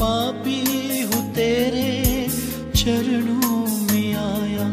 [0.00, 0.60] पापी
[1.02, 1.90] हूँ तेरे
[2.76, 4.66] चरणों में आया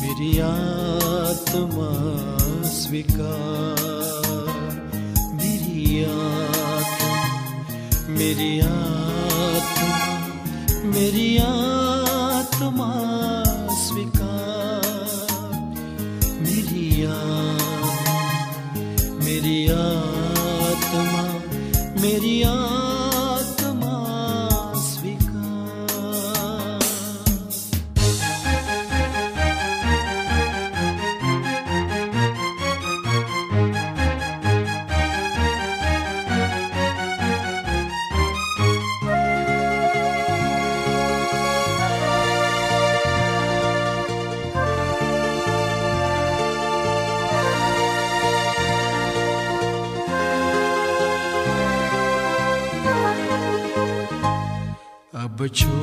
[0.00, 1.90] मेरी आत्मा
[2.72, 3.82] स्वीकार
[5.40, 7.14] मेरी आत्मा
[8.18, 9.92] मेरी आत्मा
[10.90, 11.77] मेरी आत्मा
[55.49, 55.78] virtue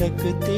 [0.00, 0.49] भटकते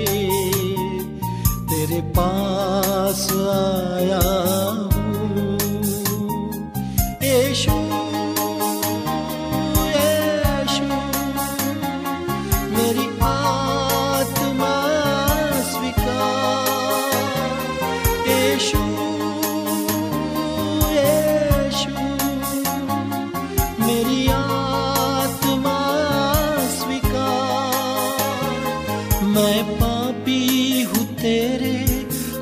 [29.25, 31.77] मैं पापी हूँ तेरे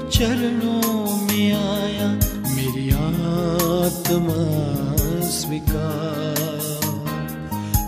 [0.09, 2.07] चरणों में आया
[2.55, 4.39] मेरी आत्मा
[5.29, 6.39] स्वीकार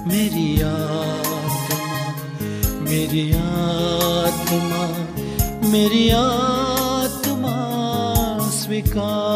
[0.08, 1.92] मेरी आत्मा
[2.90, 4.84] मेरी आत्मा
[5.72, 7.56] मेरी आत्मा
[8.52, 9.33] स्वीकार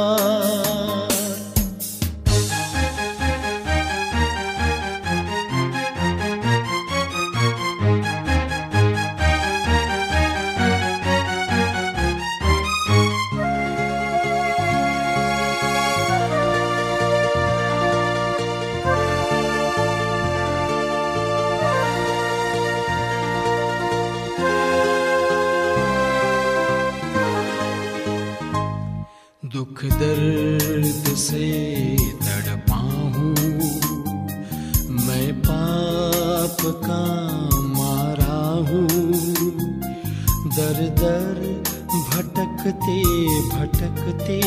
[42.68, 43.04] ભટકતે
[43.50, 44.40] ભટકતે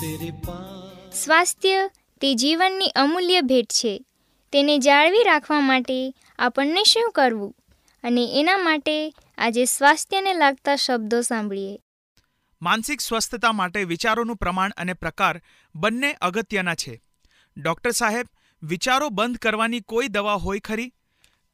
[0.00, 0.32] તેરે
[1.12, 1.90] સ્વાસ્થ્ય
[2.20, 4.04] તે જીવનની અમૂલ્ય ભેટ છે.
[4.52, 7.56] તેને જાળવી રાખવા માટે આપણને શું કરવું?
[8.04, 11.78] અને એના માટે આજે સ્વાસ્થ્યને લાગતા શબ્દો સાંભળીએ.
[12.62, 15.42] માનસિક સ્વસ્થતા માટે વિચારોનું પ્રમાણ અને પ્રકાર
[15.74, 17.02] બંને અગત્યના છે.
[17.56, 18.26] ડૉક્ટર સાહેબ
[18.62, 20.92] વિચારો બંધ કરવાની કોઈ દવા હોય ખરી?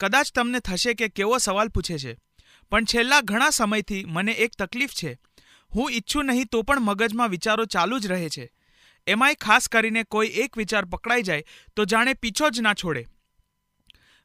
[0.00, 2.25] કદાચ તમને થશે કે કેવો સવાલ પૂછે છે.
[2.71, 5.19] પણ છેલ્લા ઘણા સમયથી મને એક તકલીફ છે.
[5.75, 8.53] હું ઈચ્છું નહીં તો પણ મગજમાં વિચારો ચાલુ જ રહે છે.
[9.07, 11.43] એમાંય ખાસ કરીને કોઈ એક વિચાર પકડાઈ જાય
[11.77, 13.07] તો જાણે પીછો જ ના છોડે.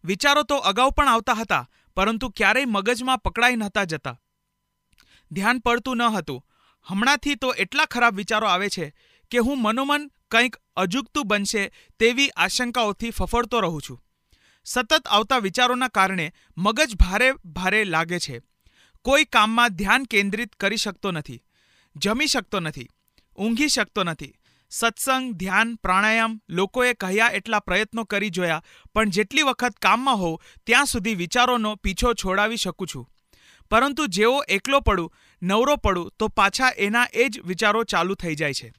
[0.04, 4.22] વિચારો તો અગાઉ પણ આવતા હતા, પરંતુ ક્યારેય મગજમાં પકડાઈ નહોતા જતા.
[5.32, 6.46] ધ્યાન પડતું ન હતું.
[6.88, 8.94] હમણાંથી તો એટલા ખરાબ વિચારો આવે છે
[9.32, 14.00] કે હું મનોમન કંઈક અજુગતું બનશે તેવી આશંકાઓથી ફફડતો રહું છું.
[14.66, 18.42] સતત આવતા વિચારોના કારણે મગજ ભારે ભારે લાગે છે.
[19.06, 21.44] કોઈ કામમાં ધ્યાન કેન્દ્રિત કરી શકતો નથી,
[21.96, 22.88] જમી શકતો નથી,
[23.38, 24.34] ઊંઘી શકતો નથી.
[24.72, 28.64] સત્સંગ, ધ્યાન, પ્રાણાયામ લોકોએ કહ્યા એટલા પ્રયત્નો કરી જોયા,
[28.94, 33.10] પણ જેટલી વખત કામમાં હોઉં, ત્યાં સુધી વિચારોનો પીછો છોડાવી શકું છું.
[33.70, 38.54] પરંતુ જેવો એકલો પડું, નવરો પડું, તો પાછા એના એ જ વિચારો ચાલુ થઈ જાય
[38.54, 38.74] છે.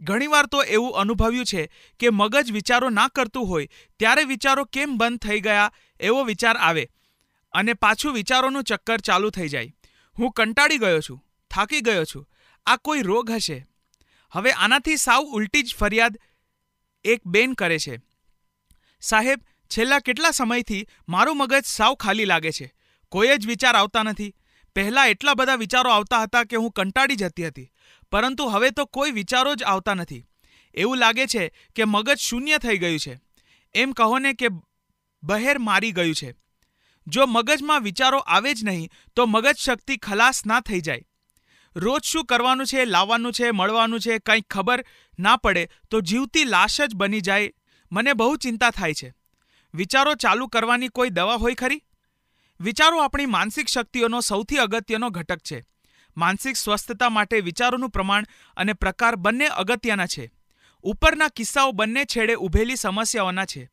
[0.00, 3.68] ઘણીવાર તો એવું અનુભવ્યું છે કે મગજ વિચારો ના કરતું હોય,
[3.98, 6.88] ત્યારે વિચારો કેમ બંધ થઈ ગયા, એવો વિચાર આવે.
[7.52, 9.74] અને પાછું વિચારોનું ચક્કર ચાલુ થઈ જાય.
[10.18, 12.28] હું કંટાળી ગયો છું, થાકી ગયો છું.
[12.66, 13.66] આ કોઈ રોગ હશે?
[14.32, 16.18] હવે આનાથી સાવ ઉલટી જ ફરિયાદ
[17.04, 18.00] એક બેન કરે છે.
[19.00, 19.40] સાહેબ,
[19.76, 22.74] છેલ્લા કેટલા સમયથી મારું મગજ સાવ ખાલી લાગે છે.
[23.08, 24.34] કોઈ જ વિચાર આવતા નથી.
[24.74, 27.70] પહેલાં એટલા બધા વિચારો આવતા હતા કે હું કંટાળી જતી હતી.
[28.12, 30.26] પરંતુ હવે તો કોઈ વિચારો જ આવતા નથી.
[30.74, 33.20] એવું લાગે છે કે મગજ શૂન્ય થઈ ગયું છે.
[33.74, 34.46] એમ કહો ને કે
[35.22, 36.34] બહેર મારી ગયું છે.
[37.06, 41.02] જો મગજમાં વિચારો આવે જ નહીં, તો મગજ શક્તિ ખલાસ ના થઈ જાય.
[41.76, 44.84] રોજ શું કરવાનું છે, લાવવાનું છે, મળવાનું છે, કંઈક ખબર
[45.18, 47.52] ના પડે, તો જીવતી લાશ જ બની જાય.
[47.92, 49.14] મને બહુ ચિંતા થાય છે.
[49.74, 51.82] વિચારો ચાલુ કરવાની કોઈ દવા હોય ખરી?
[52.60, 55.64] વિચારો આપણી માનસિક શક્તિઓનો સૌથી અગત્યનો ઘટક છે.
[56.16, 58.24] માનસિક સ્વસ્થતા માટે વિચારોનું પ્રમાણ
[58.56, 60.30] અને પ્રકાર બંને અગત્યના છે.
[60.82, 63.70] ઉપરના કિસ્સાઓ બંને છેડે ઊભેલી સમસ્યાઓના છે.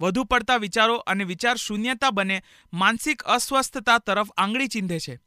[0.00, 2.42] વધુ પડતા વિચારો અને વિચાર શૂન્યતા બને
[2.72, 5.20] માનસિક અસ્વસ્થતા તરફ આંગળી ચીંધે છે.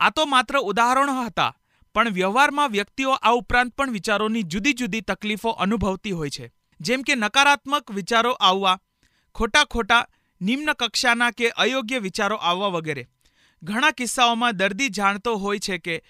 [0.00, 1.56] આ તો માત્ર ઉદાહરણો હતા,
[1.94, 6.52] પણ વ્યવહારમાં વ્યક્તિઓ આ ઉપરાંત પણ વિચારોની જુદી જુદી તકલીફો અનુભવતી હોય છે.
[6.80, 8.80] જેમ કે નકારાત્મક વિચારો આવવા,
[9.34, 10.06] ખોટા ખોટા,
[10.40, 13.08] નિમ્ન કક્ષાના કે અયોગ્ય વિચારો આવવા વગેરે.
[13.62, 16.02] ઘણા કિસ્સાઓમાં દર્દી જાણતો હોય છે કે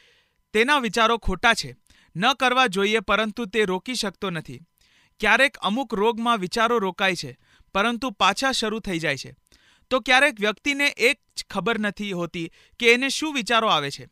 [0.52, 1.76] તેના વિચારો ખોટા છે.
[2.16, 4.60] ન કરવા જોઈએ પરંતુ તે રોકી શકતો નથી.
[5.20, 7.38] ક્યારેક અમુક રોગમાં વિચારો રોકાય છે,
[7.74, 9.34] પરંતુ પાછા શરૂ થઈ જાય છે.
[9.90, 14.08] તો ક્યારેક વ્યક્તિને એક જ ખબર નથી હોતી કે એને શું વિચારો આવે છે.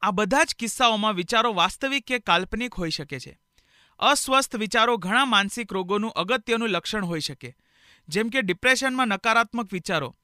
[0.00, 3.38] આ બધા જ કિસ્સાઓમાં વિચારો વાસ્તવિક કે કાલ્પનિક હોઈ શકે છે.
[3.98, 7.56] અસ્વસ્થ વિચારો ઘણા માનસિક રોગોનું અગત્યનું લક્ષણ હોઈ શકે.
[8.08, 10.17] જેમ કે ડિપ્રેશનમાં નકારાત્મક વિચારો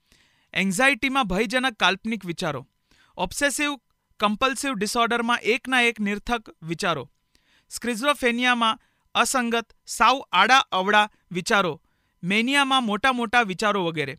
[0.55, 2.69] એન્ઝાઇટીમાં ભયજનક કાલ્પનિક વિચારો.
[3.17, 3.77] ઓબ્સેસિવ
[4.21, 7.11] કમ્પલ્સિવ ડિસઓર્ડરમાં એકના એક નિર્થક વિચારો.
[7.71, 8.79] સ્ક્રિઝોફેનિયામાં
[9.15, 11.83] અસંગત સાવ આડા અવળા વિચારો.
[12.23, 14.19] મેનિયામાં મોટા મોટા વિચારો વગેરે.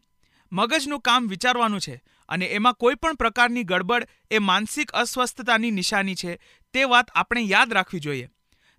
[0.51, 6.39] મગજનું કામ વિચારવાનું છે અને એમાં કોઈ પણ પ્રકારની ગડબડ એ માનસિક અસ્વસ્થતાની નિશાની છે
[6.73, 8.29] તે વાત આપણે યાદ રાખવી જોઈએ.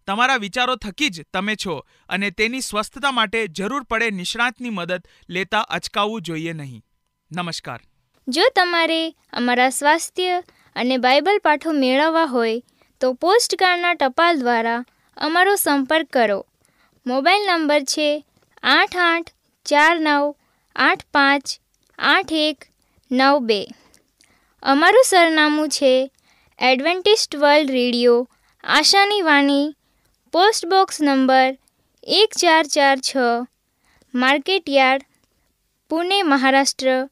[0.06, 5.60] તમારા વિચારો થકી જ તમે છો અને તેની સ્વસ્થતા માટે જરૂર પડે નિષ્ણાતની મદદ લેતા
[5.60, 6.85] અચકાવવું જોઈએ નહીં.
[7.30, 7.80] નમસ્કાર.
[8.28, 10.42] જો તમારે અમારા સ્વાસ્થ્ય
[10.76, 12.62] અને બાઇબલ પાઠો મેળવવા હોય,
[13.00, 14.84] તો પોસ્ટકાર્ડના ટપાલ દ્વારા
[15.16, 16.46] અમારો સંપર્ક કરો.
[17.06, 18.24] મોબાઈલ નંબર છે
[18.62, 19.30] આઠ આઠ
[19.64, 20.34] ચાર નવ
[20.76, 21.46] આઠ પાંચ
[21.98, 22.68] આઠ એક
[23.10, 23.66] નવ બે.
[24.62, 26.10] અમારું સરનામું છે
[26.58, 28.28] એડવેન્ટિસ્ટ વર્લ્ડ રેડિયો,
[28.64, 29.74] આશાની વાણી,
[30.32, 31.56] પોસ્ટ બોક્સ નંબર
[32.02, 33.16] એક ચાર ચાર છ
[34.14, 35.02] market yard
[35.90, 37.08] Pune, Maharashtra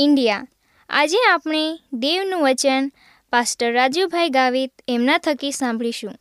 [0.00, 0.46] India.
[0.88, 2.92] આજે આપણે દેવનું વચન
[3.30, 6.14] પાસ્ટર રાજુભાઈ ગાવિત એમના થકી સાંભળીશું.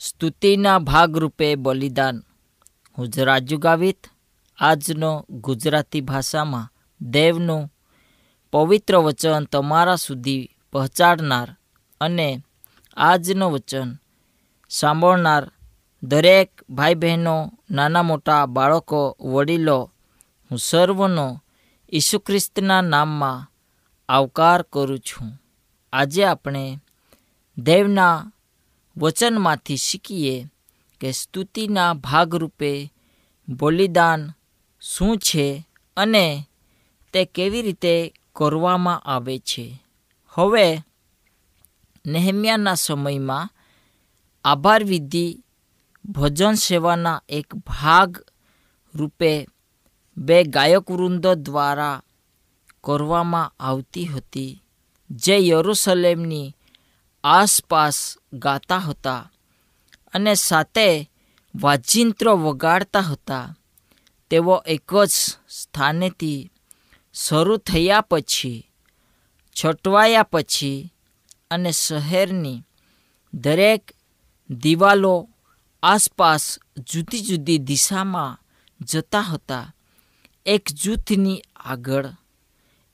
[0.00, 2.24] સ્તુતિના ભાગરૂપે બલિદાન.
[2.98, 4.06] હું રાજુ ગાવિત,
[4.58, 7.72] આજનો ગુજરાતી ભાષામાં દેવનું
[8.52, 11.56] પવિત્ર વચન તમારા સુધી પહોંચાડનાર
[12.00, 12.42] અને
[12.96, 13.94] આજનો વચન
[14.70, 15.50] સાંભળનાર
[16.02, 19.90] દરેક ભાઈ બહેનો, નાના મોટા બાળકો, વડીલો,
[20.50, 21.42] હું સર્વનો
[21.92, 23.52] ઈસુ ખ્રિસ્તના નામમાં
[24.08, 25.42] આવકાર કરું છું.
[25.92, 26.78] આજે આપણે
[27.58, 28.32] દેવના
[28.96, 30.46] વચનમાંથી શીખીએ
[31.00, 32.92] કે સ્તુતિના ભાગરૂપે
[33.48, 34.30] બલિદાન
[34.80, 36.44] શું છે અને
[37.12, 39.82] તે કેવી રીતે કરવામાં આવે છે.
[40.28, 40.78] હવે
[42.06, 43.50] નેહમ્યાના સમયમાં
[44.44, 45.44] આભાર વિધિ,
[46.04, 48.24] ભજન સેવાના એક ભાગ
[48.94, 49.48] રૂપે
[50.26, 52.02] બે ગાયકવૃંદો દ્વારા
[52.84, 54.62] કરવામાં આવતી હતી,
[55.10, 56.54] જે યરુસલેમની
[57.24, 57.98] આસપાસ
[58.32, 59.30] ગાતા હતા
[60.14, 60.88] અને સાથે
[61.54, 63.46] વાજિંત્રો વગાડતા હતા.
[64.30, 65.14] તેઓ એક જ
[65.48, 66.50] સ્થાનેથી
[67.14, 68.66] શરૂ થયા પછી,
[69.56, 70.92] છટવાયા પછી
[71.50, 72.64] અને શહેરની
[73.32, 73.82] દરેક
[74.50, 75.28] દિવાલો
[75.82, 76.44] આસપાસ
[76.90, 78.38] જુદી જુદી દિશામાં
[78.80, 79.66] જતા હતા.
[80.48, 82.06] એક જૂથની આગળ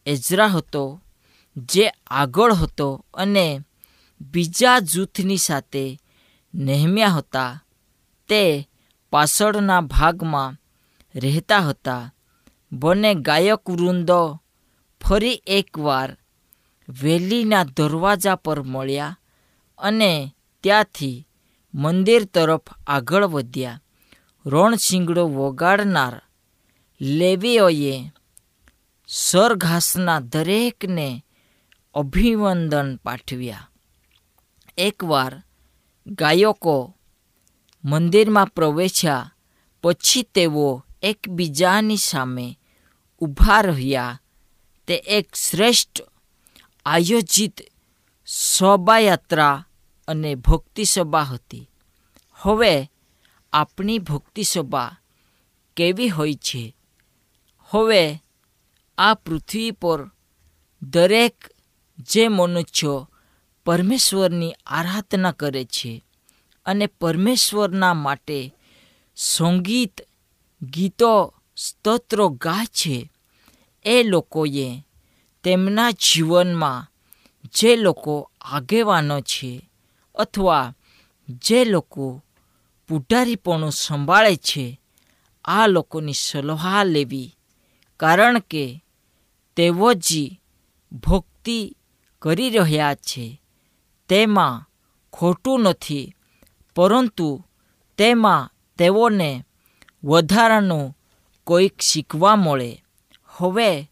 [0.07, 1.03] એજરા હતો,
[1.57, 3.61] જે આગળ હતો અને
[4.21, 6.01] બીજા જૂથની સાથે
[6.55, 7.65] નેહમ્યા હતા.
[8.29, 8.69] તે
[9.11, 10.57] પાછળના ભાગમાં
[11.15, 12.15] રહેતા હતા.
[12.73, 14.43] બંને ગાયક વૃંદો
[15.01, 16.17] ફરી એકવાર
[16.89, 19.19] વેલીના દરવાજા પર મળ્યા
[19.79, 21.29] અને ત્યાંથી
[21.75, 23.81] મંદિર તરફ આગળ વધ્યા.
[24.47, 26.24] રણશીંગડો વગાડનાર
[27.01, 28.11] લેવીઓએ
[29.09, 31.25] સરઘાસના દરેકને
[31.95, 33.71] અભિવંદન પાઠવ્યા.
[34.79, 35.43] એકવાર
[36.07, 36.97] ગાયકો
[37.85, 39.35] મંદિરમાં પ્રવેશ્યા,
[39.83, 42.59] પછી તેઓ એકબીજાની સામે
[43.21, 44.21] ઊભા રહ્યા.
[44.87, 46.01] તે એક શ્રેષ્ઠ
[46.87, 47.61] આયોજિત
[48.27, 49.67] શોભાયાત્રા
[50.09, 51.71] અને ભક્તિ સભા હતી.
[52.33, 52.91] હવે
[53.53, 54.97] આપણી ભક્તિ સભા
[55.77, 56.77] કેવી હોય છે?
[57.75, 58.23] હવે
[58.99, 60.11] આ પૃથ્વી પર
[60.83, 61.51] દરેક
[61.99, 63.09] જે મનુષ્યો
[63.65, 66.05] પરમેશ્વરની આરાધના કરે છે
[66.67, 68.55] અને પરમેશ્વરના માટે
[69.17, 70.01] સંગીત,
[70.63, 73.11] ગીતો, સ્તોત્રો ગાય છે,
[73.85, 74.85] એ લોકોએ
[75.43, 76.91] તેમના જીવનમાં
[77.55, 79.71] જે લોકો આગેવાનો છે
[80.15, 80.75] અથવા
[81.29, 82.23] જે લોકો
[82.89, 84.81] પુઢારીપણું સંભાળે છે,
[85.45, 87.37] આ લોકોની સલાહ લેવી
[88.01, 88.85] કારણ કે
[89.57, 90.09] તેઓ જ
[90.93, 91.77] ભક્તિ
[92.23, 93.43] કરી રહ્યા છે.
[94.09, 94.71] તેમાં
[95.13, 96.15] ખોટું નથી,
[96.77, 97.45] પરંતુ
[97.99, 99.45] તેમાં તેઓને
[100.05, 100.97] વધારાનું
[101.45, 102.85] કોઈક શીખવા મળે.
[103.27, 103.91] હવે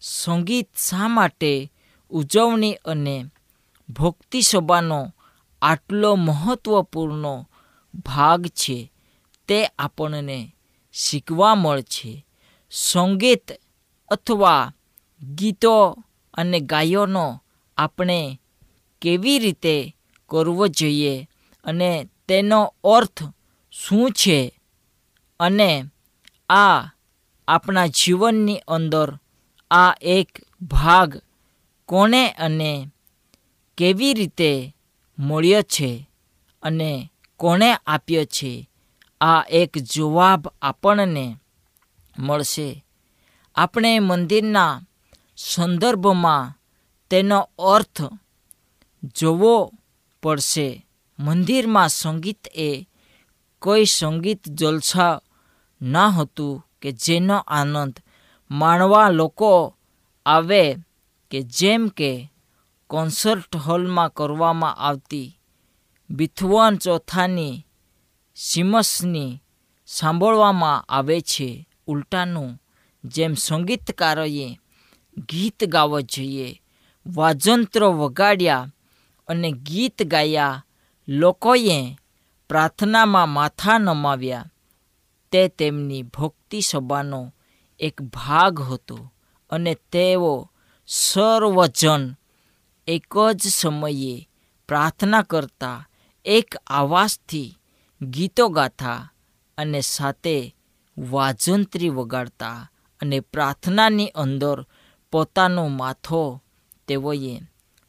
[0.00, 1.72] સંગીત શા માટે
[2.10, 3.24] ઉજવણી અને
[3.88, 5.14] ભક્તિ સભાનો
[5.62, 7.44] આટલો મહત્વપૂર્ણ
[7.94, 8.92] ભાગ છે
[9.48, 10.56] તે આપણને
[10.92, 12.26] શીખવા મળશે.
[12.70, 13.52] સંગીત
[14.08, 14.72] અથવા
[15.34, 17.40] ગીતો અને ગાયોનો
[17.76, 18.40] આપણે
[19.00, 19.96] કેવી રીતે
[20.28, 21.28] કરવો જોઈએ
[21.64, 23.22] અને તેનો અર્થ
[23.72, 24.54] શું છે
[25.40, 25.84] અને
[26.48, 26.84] આ
[27.48, 29.18] આપણા જીવનની અંદર
[29.70, 30.28] આ એક
[30.62, 31.22] ભાગ
[31.86, 32.88] કોણે અને
[33.76, 34.74] કેવી રીતે
[35.18, 36.08] મળ્યો છે
[36.62, 38.70] અને કોણે આપ્યો છે?
[39.20, 41.36] આ એક જવાબ આપણને
[42.20, 42.84] મળશે.
[43.56, 44.80] આપણે મંદિરના
[45.36, 46.58] સંદર્ભમાં
[47.10, 48.02] તેનો અર્થ
[49.02, 49.72] જોવો
[50.22, 50.86] પડશે.
[51.18, 52.88] મંદિરમાં સંગીત એ
[53.58, 55.20] કોઈ સંગીત જલસા
[55.82, 58.00] ન હતું કે જેનો આનંદ
[58.50, 59.76] માણવા લોકો
[60.26, 60.76] આવે
[61.30, 62.32] કે જેમ કે
[62.86, 65.38] કોન્સર્ટ હોલમાં કરવામાં આવતી
[66.10, 67.66] બિથવાન ચોથાની
[68.36, 69.42] સિમસની
[69.86, 71.68] સાંભળવામાં આવે છે.
[71.90, 72.50] ઉલટાનું
[73.04, 74.48] જેમ સંગીતકારોએ
[75.28, 76.48] ગીત ગાવા જોઈએ,
[77.06, 78.70] વાજંત્રો વગાડ્યા
[79.28, 80.62] અને ગીત ગાયા,
[81.08, 81.80] લોકોએ
[82.50, 84.50] પ્રાર્થનામાં માથા નમાવ્યા.
[85.32, 87.20] તે તેમની ભક્તિ સભાનો
[87.80, 88.98] એક ભાગ હતો
[89.50, 90.34] અને તેઓ
[90.88, 92.04] સર્વજન
[92.88, 94.14] એક જ સમયે
[94.68, 95.78] પ્રાર્થના કરતા
[96.24, 97.56] એક આવાજથી
[98.00, 99.00] ગીતો ગાથા
[99.58, 100.36] અને સાથે
[100.98, 102.70] વાજંત્રી વગાડતા
[103.00, 104.66] અને પ્રાર્થનાની અંદર
[105.12, 106.42] પોતાનો માથો
[106.86, 107.40] તેઓએ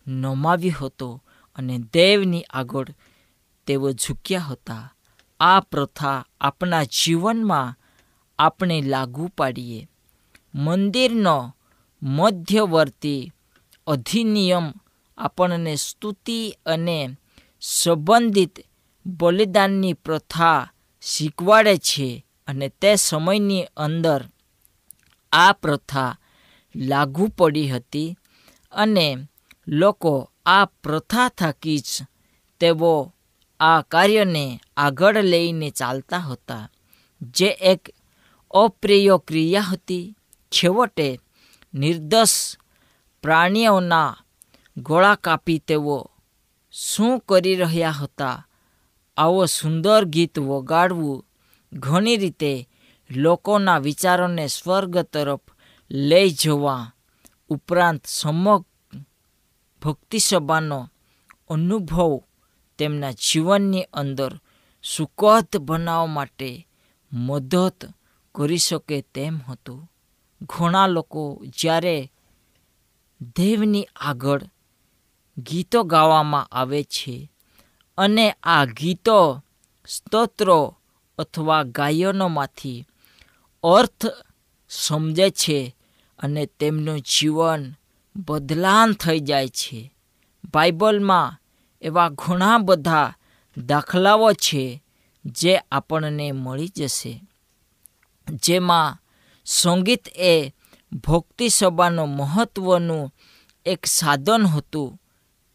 [0.08, 1.24] નમાવ્યો હતો
[1.56, 2.88] અને દેવની આગળ
[3.68, 4.94] તેઓ ઝૂક્યા હતા.
[5.40, 7.76] આ પ્રથા આપણા જીવનમાં
[8.40, 9.90] આપણે લાગુ પાડીએ.
[10.56, 11.56] મંદિરનો
[12.04, 13.32] મધ્યવર્તી
[13.88, 14.74] અધિનિયમ
[15.18, 17.18] આપણને સ્તુતિ અને
[17.62, 18.60] સંબંધિત
[19.06, 20.70] બલિદાનની પ્રથા
[21.02, 22.26] શીખવાડે છે.
[22.52, 24.26] અને તે સમયની અંદર
[25.32, 26.18] આ પ્રથા
[26.76, 28.18] લાગુ પડી હતી
[28.72, 29.18] અને
[29.68, 31.90] લોકો આ પ્રથા થકી જ
[32.60, 33.14] તેઓ
[33.60, 36.70] આ કાર્યને આગળ લઈને ચાલતા હતા.
[37.22, 37.90] જે એક
[38.52, 40.16] અપ્રિય ક્રિયા હતી.
[40.52, 41.20] છેવટે
[41.74, 42.58] નિર્દોષ
[43.22, 44.18] પ્રાણીઓના
[44.78, 46.12] ગોળા કાપી તેઓ
[46.72, 48.48] શું કરી રહ્યા હતા?
[49.18, 51.26] આવો સુંદર ગીત વગાડવું
[51.74, 52.70] ઘણી રીતે
[53.12, 55.40] લોકોના વિચારોને સ્વર્ગ તરફ
[55.92, 56.92] લઈ જવા
[57.50, 58.66] ઉપરાંત સમગ
[59.82, 60.90] ભક્તિસભાનો
[61.50, 62.22] અનુભવ
[62.78, 64.40] તેમના જીવનની અંદર
[64.84, 66.68] સુખદ બનાવવા માટે
[67.14, 67.94] મદદ
[68.36, 69.92] કરી શકે તેમ હતું.
[70.42, 72.12] ઘણા લોકો જ્યારે
[73.36, 74.42] દેવની આગળ
[75.38, 77.32] ગીતો ગાવામાં આવે છે
[77.98, 79.44] અને આ ગીતો
[79.88, 80.78] સ્તોત્રો
[81.18, 82.86] અથવા ગાયનોમાંથી
[83.64, 84.06] અર્થ
[84.70, 85.76] સમજે છે
[86.20, 87.74] અને તેમનું જીવન
[88.16, 89.94] બદલાન થઈ જાય છે.
[90.54, 91.42] બાઇબલમાં
[91.82, 93.14] એવા ઘણા બધા
[93.58, 94.84] દાખલાઓ છે
[95.26, 97.24] જે આપણને મળી જશે.
[98.34, 98.98] જેમાં
[99.46, 100.54] સંગીત એ
[101.08, 103.14] ભક્તિ સભાનું મહત્ત્વનું
[103.66, 105.02] એક સાધન હતું.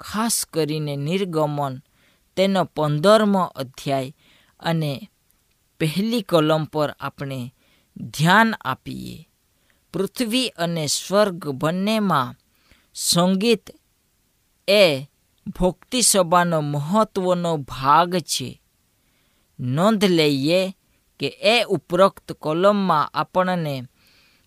[0.01, 1.83] ખાસ કરીને નિર્ગમન
[2.37, 4.17] તેનો પંદરમો અધ્યાય
[4.61, 5.11] અને
[5.81, 7.55] પહેલી કલમ પર આપણે
[7.97, 9.29] ધ્યાન આપીએ.
[9.93, 12.35] પૃથ્વી અને સ્વર્ગ બંનેમાં
[12.95, 13.71] સંગીત
[14.69, 15.01] એ
[15.61, 18.63] ભક્તિ સભાનો મહત્વનો ભાગ છે.
[19.61, 20.77] નોંધ લઈએ
[21.21, 23.83] કે એ ઉપરોક્ત કોલમમાં આપણને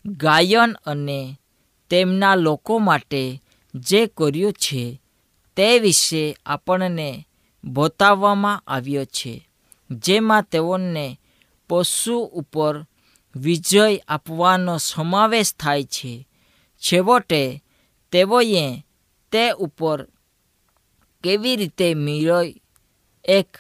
[0.06, 1.40] ગાયન અને
[1.90, 3.42] તેમના લોકો માટે
[3.76, 5.02] જે કર્યું છે
[5.56, 7.28] તે વિશે આપણને
[7.64, 9.49] બતાવવામાં આવ્યો છે.
[9.90, 11.20] જેમાં તેઓને
[11.70, 12.86] પશુ ઉપર
[13.36, 16.28] વિજય આપવાનો સમાવેશ થાય છે.
[16.78, 17.64] છેવટે
[18.12, 18.86] તેઓએ
[19.32, 20.08] તે ઉપર
[21.24, 22.56] કેવી રીતે મિરય
[23.26, 23.58] એક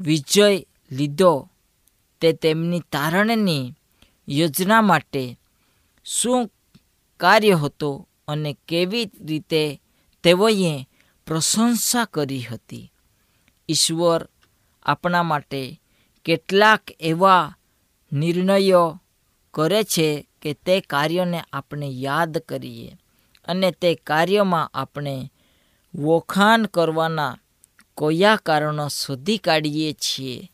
[0.00, 1.48] વિજય લીધો
[2.20, 3.74] તે તેમની તારણની
[4.28, 5.38] યોજના માટે
[6.04, 6.50] શું
[7.16, 9.80] કાર્ય હતો અને કેવી રીતે
[10.22, 10.88] તેઓએ
[11.26, 12.92] પ્રશંસા કરી હતી.
[13.68, 14.28] ઈશ્વર
[14.82, 15.80] આપણા માટે
[16.24, 17.56] કેટલાક એવા
[18.12, 19.00] નિર્ણયો
[19.54, 22.98] કરે છે કે તે કાર્યને આપણે યાદ કરીએ
[23.44, 25.32] અને તે કાર્યમાં આપણે
[25.94, 27.38] વખાણ કરવાના
[27.98, 30.52] કયા કારણો શોધી કાઢીએ છીએ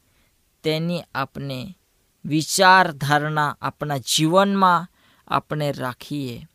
[0.65, 1.79] તેની આપણે
[2.25, 4.89] વિચારધારણા આપણા જીવનમાં
[5.29, 6.47] આપણે રાખીએ.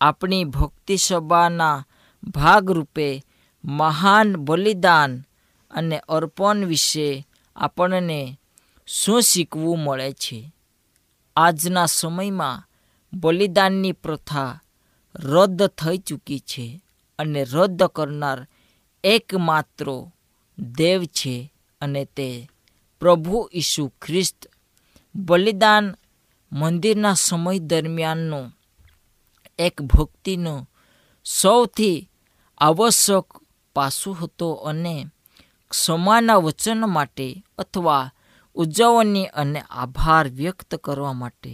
[0.00, 1.86] આપણી ભક્તિ સભાના
[2.22, 3.22] ભાગરૂપે
[3.64, 5.26] મહાન બલિદાન
[5.70, 7.26] અને અર્પણ વિશે
[7.56, 8.40] આપણને
[8.86, 10.52] શું શીખવું મળે છે?
[11.36, 12.68] આજના સમયમાં
[13.12, 14.60] બલિદાનની પ્રથા
[15.14, 16.82] રદ થઈ ચૂકી છે
[17.18, 18.46] અને રદ કરનાર
[19.04, 20.10] એકમાત્ર
[20.58, 22.48] દેવ છે અને તે
[23.00, 24.50] પ્રભુ ઈસુ ખ્રિસ્ત.
[25.14, 25.96] બલિદાન
[26.52, 28.52] મંદિરના સમય દરમિયાનનો
[29.58, 30.68] એક ભક્તિનો
[31.24, 32.10] સૌથી
[32.58, 33.24] આવશ્યક
[33.74, 35.06] પાસું હતો અને
[35.70, 37.26] ક્ષમાના વચન માટે
[37.58, 38.04] અથવા
[38.56, 41.52] ઉજવણી અને આભાર વ્યક્ત કરવા માટે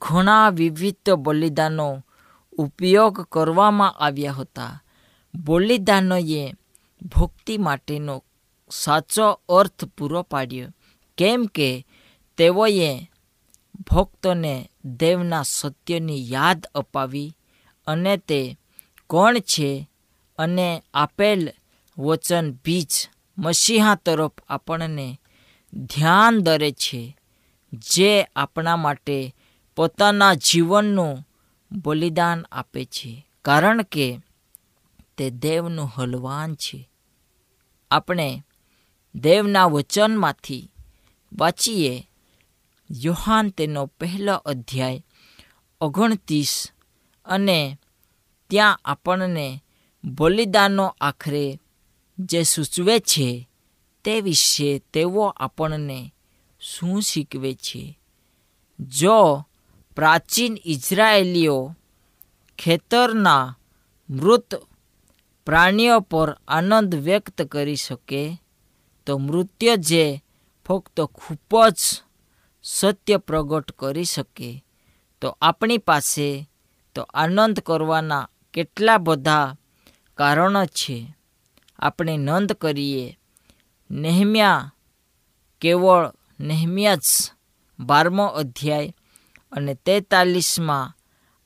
[0.00, 1.88] ઘણા વિવિધ બલિદાનો
[2.58, 4.82] ઉપયોગ કરવામાં આવ્યા હતા.
[5.34, 6.42] બલિદાનોએ
[7.02, 8.14] ભક્તિ માટેનો
[8.70, 10.70] સાચો અર્થ પૂરો પાડ્યો,
[11.18, 11.68] કેમ કે
[12.38, 12.90] તેઓએ
[13.86, 14.54] ભક્તોને
[14.98, 17.36] દેવના સત્યની યાદ અપાવી
[17.86, 18.40] અને તે
[19.06, 19.70] કોણ છે
[20.38, 21.42] અને આપેલ
[21.98, 22.92] વચન બીજ
[23.38, 25.20] મસીહા તરફ આપણને
[25.74, 27.16] ધ્યાન દરે છે,
[27.72, 29.34] જે આપણા માટે
[29.76, 31.28] પોતાના જીવનનું
[31.72, 33.26] બલિદાન આપે છે.
[33.42, 34.20] કારણ કે
[35.16, 36.90] તે દેવનું હલવાન છે.
[37.90, 38.42] આપણે
[39.14, 40.72] દેવના વચનમાંથી
[41.32, 42.06] વાંચીએ,
[42.90, 45.04] યોહાન તેનો પહેલો અધ્યાય
[45.80, 46.70] ઓગણત્રીસ
[47.26, 47.78] અને
[48.50, 49.62] ત્યાં આપણને
[50.04, 51.58] બલિદાનો આખરે
[52.20, 53.48] જે સૂચવે છે
[54.04, 56.14] તે વિશે તેઓ આપણને
[56.60, 57.98] શું શીખવે છે?
[58.78, 59.44] જો
[59.96, 61.76] પ્રાચીન ઇઝરાયેલીઓ
[62.58, 63.58] ખેતરના
[64.10, 64.54] મૃત
[65.46, 68.42] પ્રાણીઓ પર આનંદ વ્યક્ત કરી શકે,
[69.06, 70.24] તો મૃત્યુ જે
[70.66, 72.02] ફક્ત ખૂબ જ
[72.62, 74.64] સત્ય પ્રગટ કરી શકે.
[75.20, 76.50] તો આપણી પાસે
[76.94, 79.54] તો આનંદ કરવાના કેટલા બધા
[80.14, 81.16] કારણો છે.
[81.80, 83.18] આપણે નોંધ કરીએ.
[83.90, 84.74] નેહમ્યા
[85.60, 87.00] કેવળ નેહમ્યા જ
[87.80, 88.94] બારમો અધ્યાય
[89.52, 90.96] અને તેતાલીસમાં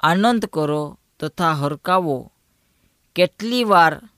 [0.01, 2.33] આનંદ કરો તથા હરકાવો.
[3.17, 4.09] કેટલી વાર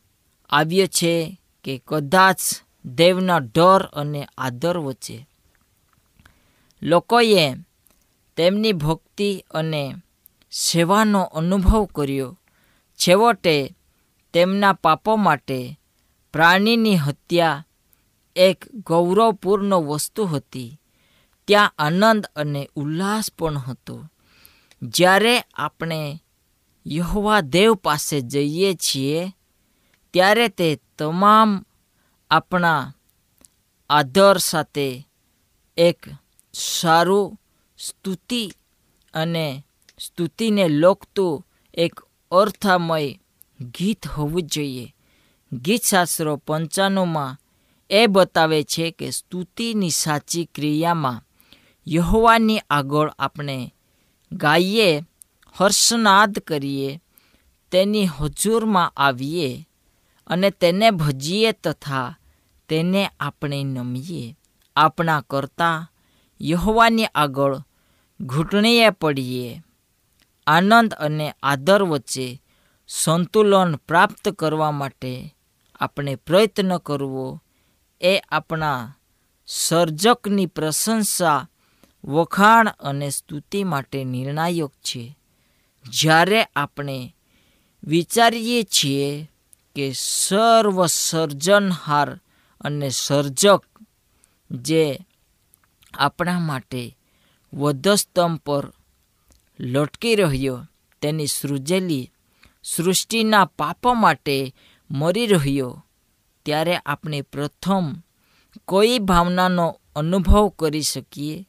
[0.51, 2.39] આવ્યો છે કે કદાચ
[2.85, 5.29] દેવના ડર અને આદર વચ્ચે.
[6.83, 7.55] લોકોએ
[8.37, 9.95] તેમની ભક્તિ અને
[10.53, 12.39] સેવાનો અનુભવ કર્યો.
[12.97, 13.77] છેવટે
[14.33, 15.79] તેમના પાપો માટે
[16.37, 17.67] પ્રાણીની હત્યા
[18.37, 20.81] એક ગૌરવપૂર્ણ વસ્તુ હતી.
[21.47, 24.09] ત્યાં આનંદ અને ઉલ્લાસ પણ હતો.
[24.83, 26.23] જ્યારે આપણે
[26.87, 29.37] યહોવા દેવ પાસે જઈએ છીએ,
[30.15, 31.67] ત્યારે તે તમામ
[32.31, 32.95] આપણા
[33.91, 35.09] આદર સાથે
[35.77, 36.07] એક
[36.53, 37.41] સારું
[37.79, 38.53] સ્તુતિ
[39.15, 39.65] અને
[39.99, 42.01] સ્તુતિને લોકતું એક
[42.33, 43.13] અર્થમય
[43.61, 44.96] ગીત હોવું જોઈએ.
[45.53, 47.37] ગીતશાસ્ત્રો પંચાણુંમાં
[47.91, 51.23] એ બતાવે છે કે સ્તુતિની સાચી ક્રિયામાં
[51.89, 53.75] યહોવાની આગળ આપણે
[54.33, 55.03] ગાઈએ,
[55.59, 57.01] હર્ષનાદ કરીએ,
[57.71, 59.69] તેની હજુરમાં આવીએ
[60.27, 62.19] અને તેને ભજીએ તથા
[62.69, 64.37] તેને આપણે નમીએ.
[64.77, 65.93] આપણા કરતાં
[66.43, 67.59] યહોવાની આગળ
[68.21, 69.63] ઘૂંટણીએ પડીએ.
[70.47, 72.43] આનંદ અને આદર વચ્ચે
[72.89, 75.36] સંતુલન પ્રાપ્ત કરવા માટે
[75.81, 77.43] આપણે પ્રયત્ન કરવો,
[78.01, 78.97] એ આપણા
[79.47, 81.49] સર્જકની પ્રશંસા,
[82.05, 85.19] વખાણ અને સ્તુતિ માટે નિર્ણાયક છે.
[85.91, 87.17] જ્યારે આપણે
[87.85, 89.31] વિચારીએ છીએ
[89.77, 92.21] કે સર્વ સર્જનહાર
[92.61, 93.65] અને સર્જક
[94.51, 94.99] જે
[95.95, 96.97] આપણા માટે
[97.55, 98.73] વધસ્તંભ પર
[99.61, 100.65] લટકી રહ્યો,
[101.03, 102.13] તેની સૃજેલી
[102.65, 104.55] સૃષ્ટિના પાપો માટે
[104.91, 105.85] મરી રહ્યો,
[106.45, 107.95] ત્યારે આપણે પ્રથમ
[108.65, 111.49] કોઈ ભાવનાનો અનુભવ કરી શકીએ.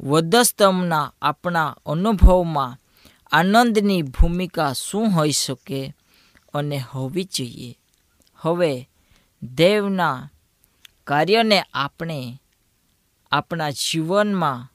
[0.00, 2.78] વધસ્તંભના આપણા અનુભવમાં
[3.32, 5.94] આનંદની ભૂમિકા શું હોઈ શકે
[6.54, 7.78] અને હોવી જોઈએ.
[8.36, 8.88] હવે
[9.42, 10.30] દેવના
[11.04, 12.40] કાર્યને આપણે
[13.32, 14.72] આપણા જીવનમાં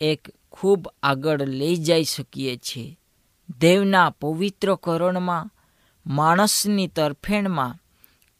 [0.00, 2.98] એક ખૂબ આગળ લઈ જઈ શકીએ છીએ.
[3.58, 5.50] દેવના પવિત્રકરણમાં
[6.06, 7.78] માણસની તરફેણમાં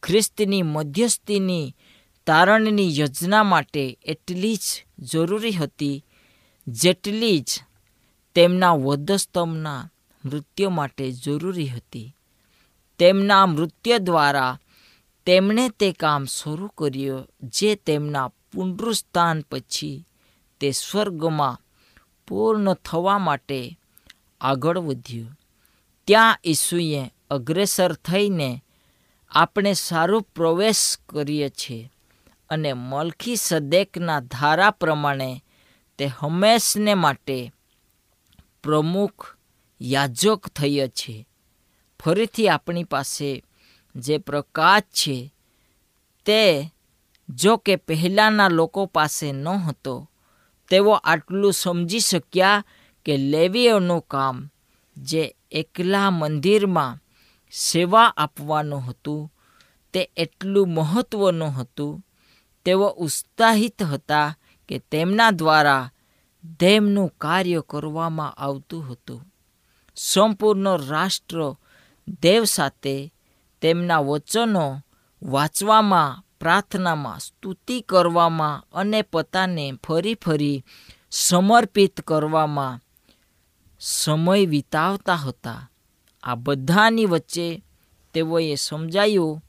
[0.02, 1.74] ખ્રિસ્તની મધ્યસ્થીની
[2.26, 6.04] તારણની યોજના માટે એટલી જ જરૂરી હતી,
[6.68, 7.48] જેટલી જ
[8.34, 9.90] તેમના વધસ્તંભના
[10.24, 12.16] મૃત્યુ માટે જરૂરી હતી.
[12.98, 14.60] તેમના મૃત્યુ દ્વારા
[15.26, 20.06] તેમણે તે કામ શરૂ કર્યું, જે તેમના પુનરુસ્થાન પછી
[20.60, 21.60] તે સ્વર્ગમાં
[22.28, 23.78] પૂર્ણ થવા માટે
[24.40, 25.38] આગળ વધ્યું.
[26.06, 28.64] ત્યાં ઈસુએ અગ્રેસર થઈને
[29.30, 31.92] આપણે સારો પ્રવેશ કરીએ છીએ
[32.48, 35.44] અને મલખી સદેકના ધારા પ્રમાણે
[35.98, 37.52] તે હંમેશને માટે
[38.64, 39.36] પ્રમુખ
[39.82, 41.28] યાજક થઈએ છે
[42.04, 43.42] ફરીથી આપણી પાસે
[43.96, 45.32] જે પ્રકાશ છે
[46.26, 46.70] તે
[47.28, 50.10] જો કે પહેલાંના લોકો પાસે ન હતો,
[50.68, 52.64] તેઓ આટલું સમજી શક્યા
[53.04, 54.50] કે લેવીઓનું કામ
[54.96, 57.05] જે એકલા મંદિરમાં
[57.58, 59.32] સેવા આપવાનું હતું,
[59.92, 62.06] તે એટલું મહત્ત્વનું હતું,
[62.64, 64.36] તેઓ ઉત્સાહિત હતા
[64.68, 65.90] કે તેમના દ્વારા
[66.60, 69.32] તેમનું કાર્ય કરવામાં આવતું હતું.
[69.96, 71.54] સંપૂર્ણ રાષ્ટ્ર
[72.22, 73.14] દેવ સાથે
[73.60, 74.80] તેમના વચનો
[75.22, 80.64] વાંચવામાં, પ્રાર્થનામાં સ્તુતિ કરવામાં અને પોતાને ફરી ફરી
[81.10, 82.80] સમર્પિત કરવામાં
[83.80, 85.70] સમય વિતાવતા હતા.
[86.26, 87.62] આ બધાની વચ્ચે
[88.14, 89.42] તેઓએ સમજાયું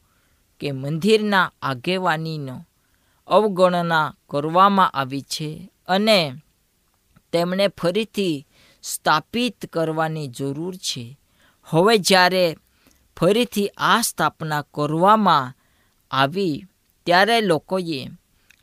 [0.59, 2.65] કે મંદિરના આગેવાનીનો
[3.27, 6.33] અવગણના કરવામાં આવી છે અને
[7.31, 8.47] તેમણે ફરીથી
[8.83, 11.19] સ્થાપિત કરવાની જરૂર છે.
[11.63, 12.57] હવે જ્યારે
[13.17, 15.53] ફરીથી આ સ્થાપના કરવામાં
[16.11, 16.65] આવી,
[17.05, 18.09] ત્યારે લોકોએ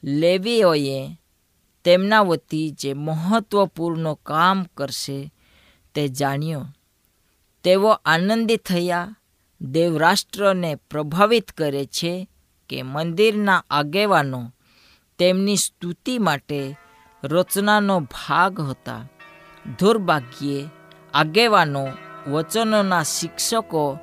[0.05, 1.18] લેવીઓએ
[1.85, 5.33] તેમના વતી જે મહત્ત્વપૂર્ણ કામ કરશે
[5.94, 6.66] તે જાણ્યો.
[7.64, 9.16] તેઓ આનંદિત થયા.
[9.61, 12.29] દેવરાષ્ટ્રને પ્રભાવિત કરે છે
[12.68, 14.53] કે મંદિરના આગેવાનો
[15.18, 16.77] તેમની સ્તુતિ માટે
[17.24, 19.09] રચનાનો ભાગ હતા.
[19.81, 20.68] દુર્ભાગ્યે
[21.14, 21.88] આગેવાનો,
[22.27, 23.98] વચનોના શિક્ષકો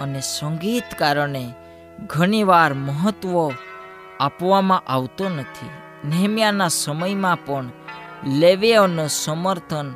[0.00, 1.52] અને સંગીતકારોને
[2.06, 3.52] ઘણીવાર મહત્ત્વ
[4.20, 5.70] આપવામાં આવતો નથી.
[6.08, 7.70] નેહમ્યાના સમયમાં પણ
[8.26, 9.94] લેવેઓનું સમર્થન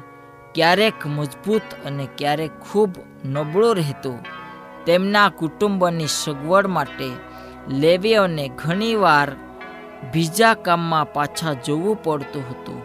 [0.57, 2.91] ક્યારેક મજબૂત અને ક્યારેક ખૂબ
[3.25, 4.19] નબળું રહેતું.
[4.85, 7.11] તેમના કુટુંબની સગવડ માટે
[7.69, 9.33] લેવીઓને ઘણીવાર
[10.13, 12.83] બીજા કામમાં પાછા જવું પડતું હતું.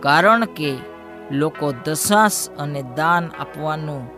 [0.00, 0.76] કારણ કે
[1.30, 4.10] લોકો દશાંશ અને દાન આપવાનું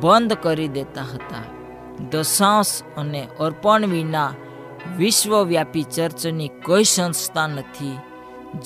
[0.00, 1.42] બંધ કરી દેતા હતા.
[2.10, 4.32] દશાંશ અને અર્પણ વિના
[4.96, 7.98] વિશ્વવ્યાપી ચર્ચની કોઈ સંસ્થા નથી.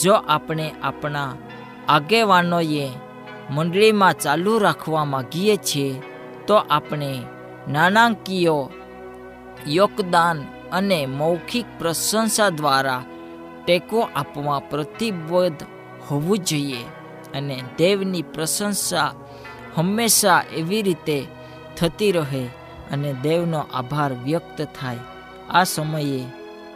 [0.02, 1.34] જો આપણે આપણા
[1.88, 2.90] આગેવાનોએ
[3.50, 6.02] મંડળીમાં ચાલુ રાખવા માગીએ છીએ,
[6.46, 7.10] તો આપણે
[7.68, 8.68] નાણાકીય
[9.66, 10.38] યોગદાન
[10.72, 13.02] અને મૌખિક પ્રશંસા દ્વારા
[13.64, 15.62] ટેકો આપવા પ્રતિબદ્ધ
[16.10, 16.82] હોવું જોઈએ
[17.34, 19.14] અને દેવની પ્રશંસા
[19.76, 21.18] હંમેશા એવી રીતે
[21.76, 22.44] થતી રહે
[22.92, 24.98] અને દેવનો આભાર વ્યક્ત થાય.
[25.50, 26.24] આ સમયે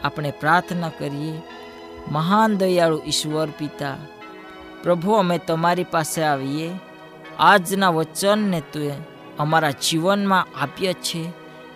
[0.05, 1.43] આપણે પ્રાર્થના કરીએ,
[2.13, 3.97] મહાન દયાળુ ઈશ્વર પિતા
[4.87, 6.69] પ્રભુ, અમે તમારી પાસે આવીએ.
[7.39, 8.93] આજના વચનને તું
[9.39, 11.23] અમારા જીવનમાં આપ્ય છે.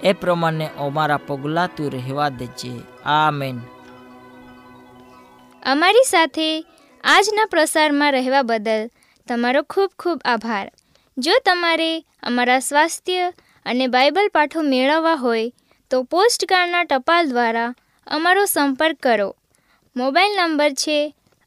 [0.02, 2.74] એ પ્રમાણે અમારા પગલાં તું રહેવા દેજે.
[3.32, 3.58] મેન
[5.62, 6.46] અમારી સાથે
[7.04, 8.86] આજના પ્રસારમાં રહેવા બદલ
[9.28, 10.70] તમારો ખૂબ ખૂબ આભાર.
[11.18, 11.90] જો તમારે
[12.22, 13.32] અમારા સ્વાસ્થ્ય
[13.66, 15.52] અને બાઇબલ પાઠો મેળવવા હોય,
[15.90, 17.68] તો પોસ્ટકાર્ડના ટપાલ દ્વારા
[18.06, 19.30] અમારો સંપર્ક કરો.
[19.96, 20.98] મોબાઈલ નંબર છે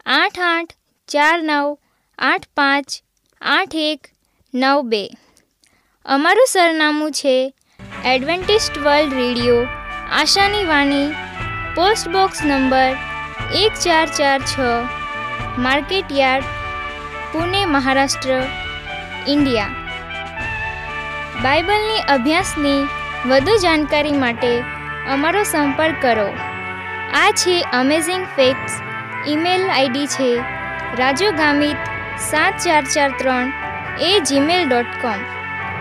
[0.06, 0.72] આઠ આઠ
[1.08, 1.78] ચાર નવ,
[2.20, 2.86] આઠ પાંચ,
[3.42, 4.08] આઠ એક,
[4.54, 5.10] નવ બે.
[6.06, 7.54] અમારું સરનામું છે
[8.06, 9.68] એડવેન્ટિસ્ટ વર્લ્ડ રેડિયો,
[10.12, 11.12] આશાની વાણી,
[11.76, 12.96] પોસ્ટ બોક્સ નંબર
[13.56, 14.56] એક ચાર ચાર છ,
[15.60, 16.44] market yard,
[17.34, 18.42] Pune, Maharashtra,
[19.28, 19.70] India.
[21.42, 22.88] બાઇબલની અભ્યાસની
[23.26, 24.60] વધુ જાણકારી માટે
[25.10, 26.28] અમારો સંપર્ક કરો.
[27.14, 28.82] આ છે અમેઝિંગ ફેક્ટ્સ
[29.28, 30.63] ઈમેલ આઈડી છે
[31.00, 31.78] રાજુ ગામિત
[32.20, 33.54] સાત ચાર ચાર ત્રણ
[34.00, 35.20] એ જીમેલ ડોટ કોમ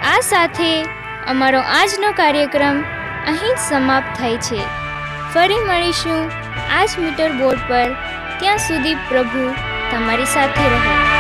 [0.05, 0.83] આ સાથે
[1.27, 2.83] અમારો આજનો કાર્યક્રમ
[3.27, 4.61] અહીં જ સમાપ્ત થાય છે.
[5.35, 6.31] ફરી મળીશું
[6.79, 7.90] આ જ મીટર બોર્ડ પર.
[8.40, 9.55] ત્યાં સુધી પ્રભુ
[9.90, 11.12] તમારી સાથે રહે.